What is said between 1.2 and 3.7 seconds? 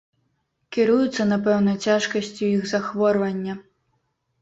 напэўна, цяжкасцю іх захворвання.